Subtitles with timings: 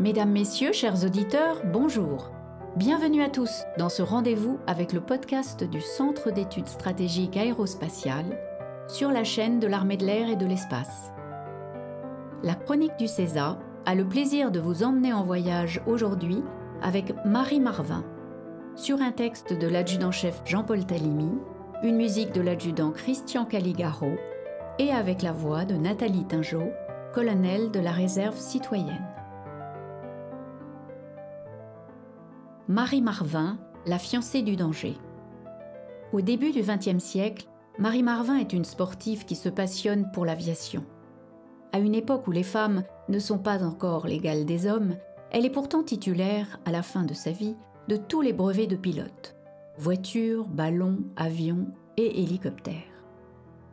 [0.00, 2.30] Mesdames, Messieurs, chers auditeurs, bonjour.
[2.76, 8.38] Bienvenue à tous dans ce rendez-vous avec le podcast du Centre d'études stratégiques aérospatiales
[8.86, 11.10] sur la chaîne de l'armée de l'air et de l'espace.
[12.44, 16.44] La chronique du CESA a le plaisir de vous emmener en voyage aujourd'hui
[16.80, 18.04] avec Marie Marvin,
[18.76, 21.32] sur un texte de l'adjudant-chef Jean-Paul Talimi,
[21.82, 24.12] une musique de l'adjudant Christian Caligaro
[24.78, 26.70] et avec la voix de Nathalie Tingeau,
[27.12, 29.07] colonel de la réserve citoyenne.
[32.70, 34.98] Marie Marvin, la fiancée du danger.
[36.12, 40.84] Au début du XXe siècle, Marie Marvin est une sportive qui se passionne pour l'aviation.
[41.72, 44.96] À une époque où les femmes ne sont pas encore l'égale des hommes,
[45.30, 47.56] elle est pourtant titulaire, à la fin de sa vie,
[47.88, 49.34] de tous les brevets de pilote
[49.78, 52.82] voitures, ballons, avions et hélicoptères.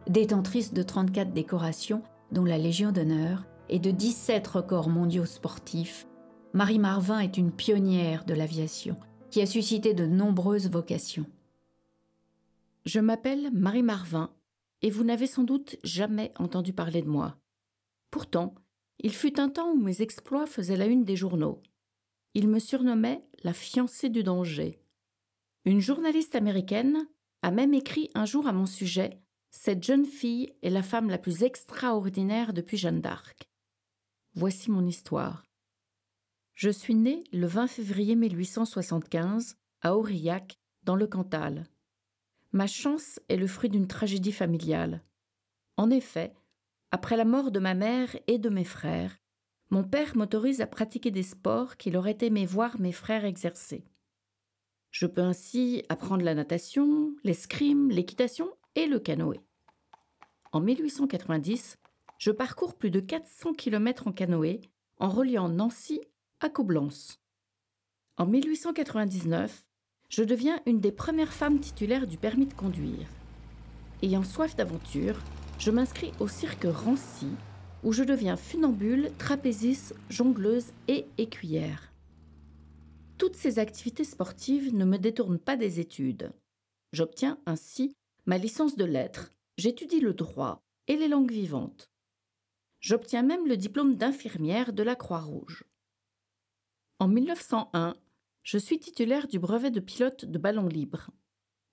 [0.07, 6.07] Détentrice de 34 décorations, dont la Légion d'honneur, et de 17 records mondiaux sportifs,
[6.55, 8.97] Marie Marvin est une pionnière de l'aviation
[9.29, 11.25] qui a suscité de nombreuses vocations.
[12.85, 14.33] Je m'appelle Marie Marvin
[14.81, 17.37] et vous n'avez sans doute jamais entendu parler de moi.
[18.09, 18.55] Pourtant,
[18.99, 21.61] il fut un temps où mes exploits faisaient la une des journaux.
[22.35, 24.79] Il me surnommait la fiancée du danger.
[25.65, 27.05] Une journaliste américaine
[27.41, 29.19] a même écrit un jour à mon sujet
[29.51, 33.49] Cette jeune fille est la femme la plus extraordinaire depuis Jeanne d'Arc.
[34.35, 35.43] Voici mon histoire.
[36.55, 41.67] Je suis née le 20 février 1875 à Aurillac, dans le Cantal.
[42.53, 45.03] Ma chance est le fruit d'une tragédie familiale.
[45.75, 46.33] En effet,
[46.91, 49.19] après la mort de ma mère et de mes frères,
[49.69, 53.83] mon père m'autorise à pratiquer des sports qu'il aurait aimé voir mes frères exercer.
[54.91, 59.41] Je peux ainsi apprendre la natation, l'escrime, l'équitation et le canoë.
[60.53, 61.77] En 1890,
[62.17, 64.61] je parcours plus de 400 km en canoë
[64.99, 65.99] en reliant Nancy
[66.41, 67.19] à Coblence.
[68.17, 69.65] En 1899,
[70.09, 73.07] je deviens une des premières femmes titulaires du permis de conduire.
[74.01, 75.17] Ayant soif d'aventure,
[75.59, 77.29] je m'inscris au cirque Rancy,
[77.83, 81.93] où je deviens funambule, trapéziste, jongleuse et écuyère.
[83.17, 86.33] Toutes ces activités sportives ne me détournent pas des études.
[86.91, 87.95] J'obtiens ainsi
[88.25, 91.89] ma licence de lettres, j'étudie le droit et les langues vivantes.
[92.81, 95.63] J'obtiens même le diplôme d'infirmière de la Croix-Rouge.
[96.99, 97.95] En 1901,
[98.43, 101.09] je suis titulaire du brevet de pilote de ballon libre.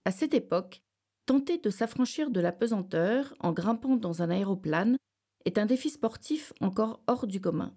[0.05, 0.83] À cette époque,
[1.27, 4.97] tenter de s'affranchir de la pesanteur en grimpant dans un aéroplane
[5.45, 7.77] est un défi sportif encore hors du commun.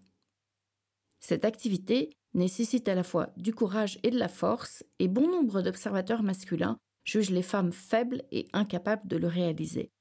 [1.20, 5.62] Cette activité nécessite à la fois du courage et de la force, et bon nombre
[5.62, 9.92] d'observateurs masculins jugent les femmes faibles et incapables de le réaliser.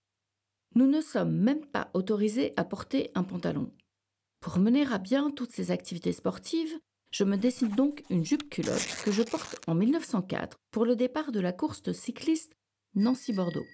[0.74, 3.70] Nous ne sommes même pas autorisés à porter un pantalon.
[4.40, 6.78] Pour mener à bien toutes ces activités sportives,
[7.14, 11.30] je me dessine donc une jupe culotte que je porte en 1904 pour le départ
[11.30, 12.56] de la course de cycliste
[12.96, 13.66] Nancy-Bordeaux.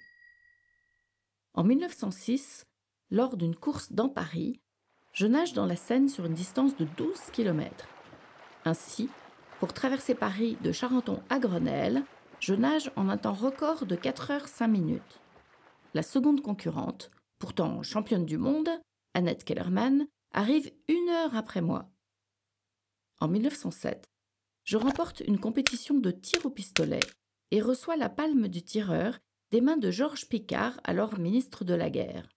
[1.55, 2.67] En 1906,
[3.09, 4.61] lors d'une course dans Paris,
[5.11, 7.87] je nage dans la Seine sur une distance de 12 km.
[8.63, 9.09] Ainsi,
[9.59, 12.03] pour traverser Paris de Charenton à Grenelle,
[12.39, 15.19] je nage en un temps record de 4 heures 5 minutes.
[15.95, 17.09] La seconde concurrente,
[17.39, 18.69] pourtant championne du monde,
[19.15, 21.90] Annette Kellerman, arrive une heure après moi.
[23.21, 24.09] En 1907,
[24.63, 26.99] je remporte une compétition de tir au pistolet
[27.51, 29.19] et reçois la palme du tireur
[29.51, 32.27] des mains de Georges Picard, alors ministre de la Guerre.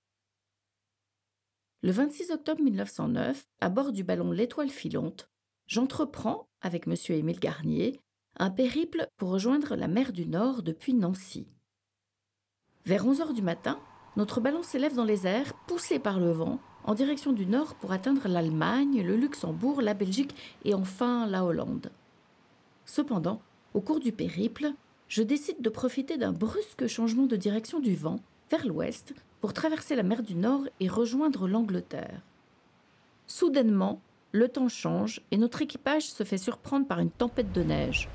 [1.82, 5.30] Le 26 octobre 1909, à bord du ballon L'Étoile filante,
[5.66, 6.94] j'entreprends, avec M.
[7.08, 7.98] Émile Garnier,
[8.36, 11.48] un périple pour rejoindre la mer du Nord depuis Nancy.
[12.84, 13.80] Vers 11 heures du matin,
[14.16, 17.92] notre ballon s'élève dans les airs, poussé par le vent, en direction du nord pour
[17.92, 20.34] atteindre l'Allemagne, le Luxembourg, la Belgique
[20.64, 21.90] et enfin la Hollande.
[22.84, 23.40] Cependant,
[23.72, 24.72] au cours du périple,
[25.08, 28.20] je décide de profiter d'un brusque changement de direction du vent
[28.50, 32.20] vers l'ouest pour traverser la mer du Nord et rejoindre l'Angleterre.
[33.26, 34.00] Soudainement,
[34.32, 38.08] le temps change et notre équipage se fait surprendre par une tempête de neige.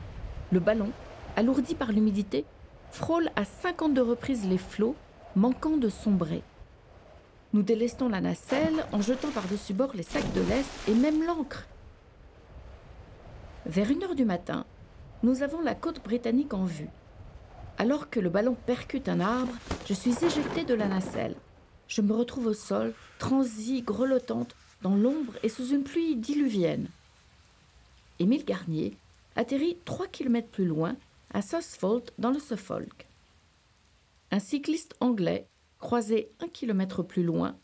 [0.51, 0.91] Le ballon,
[1.35, 2.45] alourdi par l'humidité,
[2.91, 4.95] frôle à 52 reprises les flots,
[5.35, 6.43] manquant de sombrer.
[7.51, 11.65] Nous délestons la nacelle en jetant par-dessus bord les sacs de lest et même l'ancre.
[13.65, 14.65] Vers une heure du matin,
[15.23, 16.89] nous avons la côte britannique en vue.
[17.79, 19.53] Alors que le ballon percute un arbre,
[19.87, 21.35] je suis éjectée de la nacelle.
[21.87, 26.87] Je me retrouve au sol, transie, grelottante, dans l'ombre et sous une pluie diluvienne.
[28.19, 28.95] Émile Garnier
[29.35, 30.95] atterrit trois kilomètres plus loin,
[31.33, 33.07] à Susfold, dans le Suffolk.
[34.31, 35.47] Un cycliste anglais
[35.79, 37.57] croisé un kilomètre plus loin,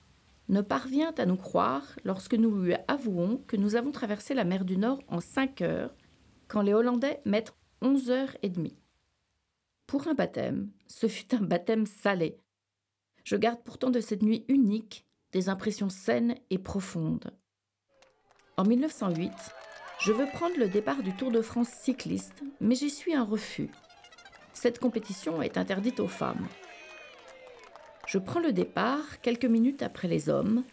[0.48, 4.66] ne parvient à nous croire lorsque nous lui avouons que nous avons traversé la mer
[4.66, 5.96] du Nord en 5 heures,
[6.48, 8.78] quand les Hollandais mettent 11 heures et demie.
[9.88, 12.40] Pour un baptême, ce fut un baptême salé.
[13.24, 17.32] Je garde pourtant de cette nuit unique des impressions saines et profondes.
[18.58, 19.32] En 1908,
[20.00, 23.70] je veux prendre le départ du Tour de France cycliste, mais j'y suis un refus.
[24.54, 26.48] Cette compétition est interdite aux femmes.
[28.16, 30.64] Je prends le départ quelques minutes après les hommes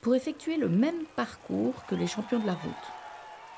[0.00, 2.72] pour effectuer le même parcours que les champions de la route.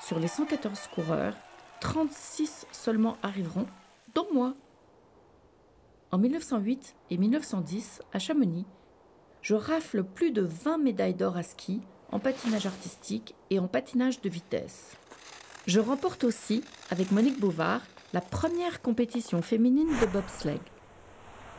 [0.01, 1.33] Sur les 114 coureurs,
[1.79, 3.67] 36 seulement arriveront,
[4.15, 4.53] dont moi.
[6.11, 8.65] En 1908 et 1910, à Chamonix,
[9.41, 11.79] je rafle plus de 20 médailles d'or à ski,
[12.11, 14.97] en patinage artistique et en patinage de vitesse.
[15.67, 20.59] Je remporte aussi, avec Monique Bouvard, la première compétition féminine de bobsleigh.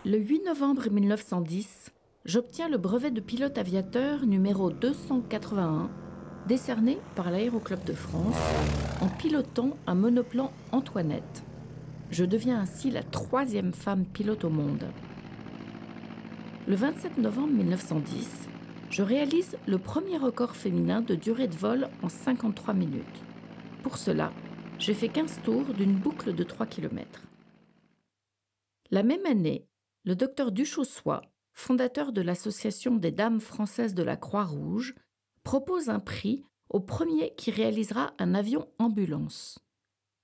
[0.04, 1.92] Le 8 novembre 1910,
[2.24, 5.90] j'obtiens le brevet de pilote aviateur numéro 281,
[6.48, 8.34] décerné par l'Aéroclub de France,
[9.00, 11.44] en pilotant un monoplan Antoinette.
[12.10, 14.88] Je deviens ainsi la troisième femme pilote au monde.
[16.66, 18.48] Le 27 novembre 1910,
[18.90, 23.22] je réalise le premier record féminin de durée de vol en 53 minutes.
[23.84, 24.32] Pour cela,
[24.80, 27.22] j'ai fait 15 tours d'une boucle de 3 km.
[28.90, 29.64] La même année,
[30.04, 31.22] le docteur Duchossois,
[31.52, 34.94] fondateur de l'Association des Dames françaises de la Croix-Rouge,
[35.44, 39.58] propose un prix au premier qui réalisera un avion ambulance.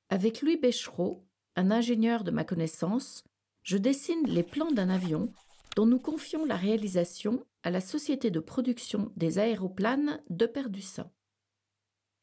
[0.08, 3.24] Avec Louis Béchereau, un ingénieur de ma connaissance,
[3.62, 5.32] je dessine les plans d'un avion
[5.76, 11.10] dont nous confions la réalisation à la société de production des aéroplanes de Perdussin.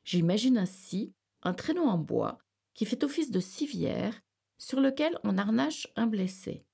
[0.03, 1.13] J'imagine ainsi
[1.43, 2.39] un traîneau en bois
[2.73, 4.19] qui fait office de civière
[4.57, 6.65] sur lequel on harnache un blessé.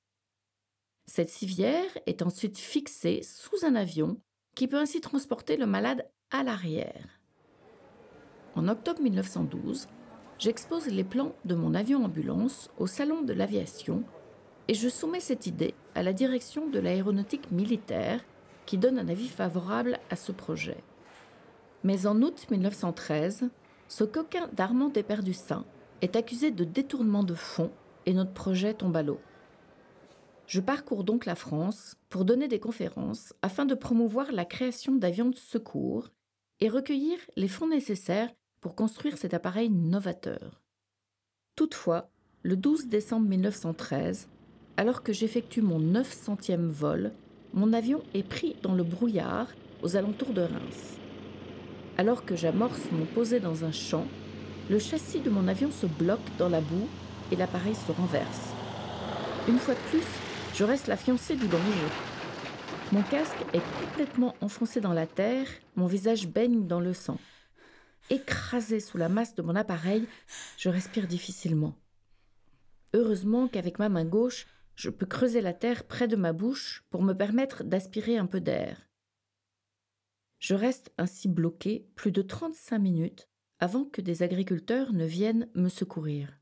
[1.13, 4.15] Cette civière est ensuite fixée sous un avion
[4.55, 7.19] qui peut ainsi transporter le malade à l'arrière.
[8.55, 9.89] En octobre 1912,
[10.39, 14.05] j'expose les plans de mon avion ambulance au Salon de l'aviation
[14.69, 18.23] et je soumets cette idée à la direction de l'aéronautique militaire
[18.65, 20.81] qui donne un avis favorable à ce projet.
[21.83, 23.49] Mais en août 1913,
[23.89, 25.65] ce coquin d'Armand Desperdussins
[26.01, 27.73] est accusé de détournement de fonds
[28.05, 29.19] et notre projet tombe à l'eau.
[30.51, 35.29] Je parcours donc la France pour donner des conférences afin de promouvoir la création d'avions
[35.29, 36.09] de secours
[36.59, 40.61] et recueillir les fonds nécessaires pour construire cet appareil novateur.
[41.55, 42.09] Toutefois,
[42.43, 44.27] le 12 décembre 1913,
[44.75, 47.13] alors que j'effectue mon 900e vol,
[47.53, 49.47] mon avion est pris dans le brouillard
[49.83, 50.97] aux alentours de Reims.
[51.97, 54.05] Alors que j'amorce mon posé dans un champ,
[54.69, 56.89] le châssis de mon avion se bloque dans la boue
[57.31, 58.49] et l'appareil se renverse.
[59.47, 60.03] Une fois de plus,
[60.53, 61.87] je reste la fiancée du danger.
[62.91, 67.17] Mon casque est complètement enfoncé dans la terre, mon visage baigne dans le sang.
[68.09, 70.07] Écrasé sous la masse de mon appareil,
[70.57, 71.75] je respire difficilement.
[72.93, 77.03] Heureusement qu'avec ma main gauche, je peux creuser la terre près de ma bouche pour
[77.03, 78.89] me permettre d'aspirer un peu d'air.
[80.39, 85.69] Je reste ainsi bloqué plus de 35 minutes avant que des agriculteurs ne viennent me
[85.69, 86.39] secourir.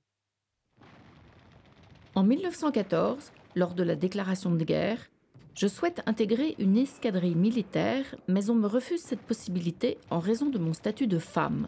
[2.16, 5.10] En 1914, lors de la déclaration de guerre,
[5.54, 10.58] je souhaite intégrer une escadrille militaire, mais on me refuse cette possibilité en raison de
[10.58, 11.68] mon statut de femme.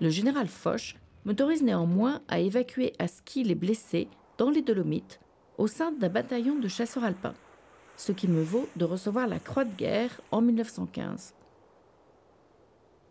[0.00, 5.20] Le général Foch m'autorise néanmoins à évacuer à ski les blessés dans les Dolomites
[5.56, 7.34] au sein d'un bataillon de chasseurs alpins,
[7.96, 11.34] ce qui me vaut de recevoir la Croix de guerre en 1915.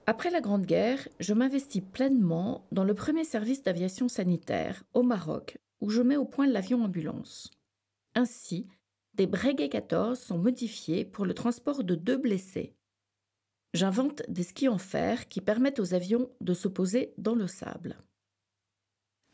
[0.08, 5.58] Après la Grande Guerre, je m'investis pleinement dans le premier service d'aviation sanitaire au Maroc,
[5.80, 7.52] où je mets au point l'avion ambulance.
[8.18, 8.66] Ainsi,
[9.14, 12.74] des Breguet 14 sont modifiés pour le transport de deux blessés.
[13.76, 18.02] J'invente des skis en fer qui permettent aux avions de se poser dans le sable.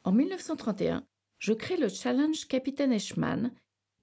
[0.04, 1.08] En 1931,
[1.40, 3.54] je crée le Challenge Capitaine Eschmann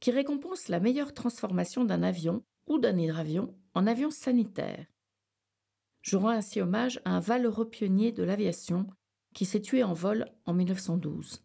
[0.01, 4.87] qui récompense la meilleure transformation d'un avion ou d'un hydravion en avion sanitaire.
[6.01, 8.87] Je rends ainsi hommage à un valeureux pionnier de l'aviation
[9.35, 11.45] qui s'est tué en vol en 1912.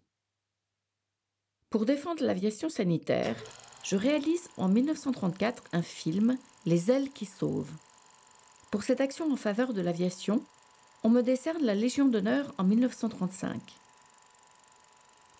[1.69, 3.35] Pour défendre l'aviation sanitaire,
[3.83, 7.71] je réalise en 1934 un film, Les ailes qui sauvent.
[8.71, 10.43] Pour cette action en faveur de l'aviation,
[11.03, 13.61] on me décerne la Légion d'honneur en 1935.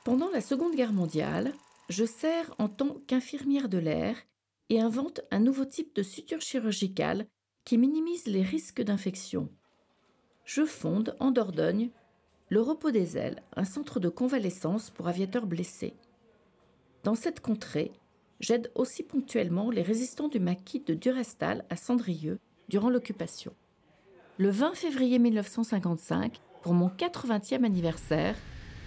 [0.04, 1.54] Pendant la Seconde Guerre mondiale,
[1.90, 4.16] je sers en tant qu'infirmière de l'air
[4.70, 7.28] et invente un nouveau type de suture chirurgicale
[7.64, 9.50] qui minimise les risques d'infection.
[10.44, 11.90] Je fonde en Dordogne
[12.50, 15.96] le Repos des ailes, un centre de convalescence pour aviateurs blessés.
[17.06, 17.92] Dans cette contrée,
[18.40, 23.54] j'aide aussi ponctuellement les résistants du maquis de Durestal à Cendrieux durant l'occupation.
[24.40, 28.36] Le 20 février 1955, pour mon 80e anniversaire,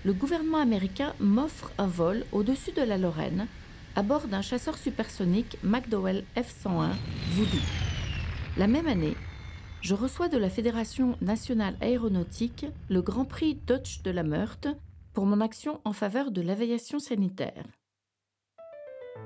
[0.05, 3.47] le gouvernement américain m'offre un vol au-dessus de la Lorraine
[3.95, 6.95] à bord d'un chasseur supersonique McDowell F-101
[7.35, 7.63] Voodoo.
[8.57, 9.15] La même année,
[9.81, 14.67] je reçois de la Fédération nationale aéronautique le Grand Prix Dodge de la Meurthe
[15.13, 17.78] pour mon action en faveur de l'aviation sanitaire.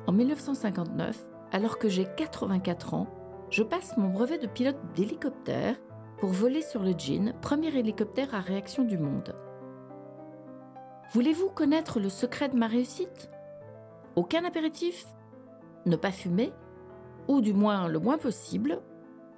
[0.06, 3.06] En 1959, alors que j'ai 84 ans,
[3.50, 5.76] je passe mon brevet de pilote d'hélicoptère
[6.18, 9.34] pour voler sur le Jean, premier hélicoptère à réaction du monde.
[11.12, 13.30] Voulez-vous connaître le secret de ma réussite?
[14.16, 15.06] Aucun apéritif?
[15.86, 16.52] Ne pas fumer?
[17.28, 18.80] Ou du moins le moins possible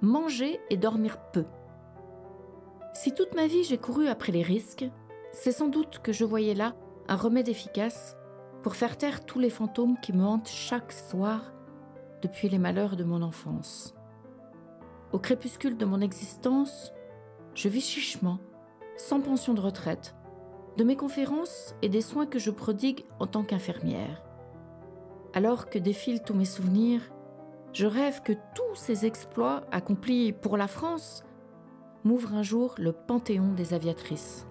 [0.01, 1.45] Manger et dormir peu.
[2.93, 4.85] Si toute ma vie j'ai couru après les risques,
[5.31, 6.75] c'est sans doute que je voyais là
[7.07, 8.15] un remède efficace
[8.65, 11.53] pour faire taire tous les fantômes qui me hantent chaque soir
[12.23, 13.93] depuis les malheurs de mon enfance.
[15.11, 16.91] Au crépuscule de mon existence,
[17.53, 18.39] je vis chichement,
[18.97, 20.15] sans pension de retraite,
[20.77, 24.23] de mes conférences et des soins que je prodigue en tant qu'infirmière.
[25.35, 27.01] Alors que défilent tous mes souvenirs,
[27.71, 31.23] je rêve que tous ces exploits accomplis pour la France
[32.03, 34.47] m'ouvrent un jour le panthéon des aviatrices.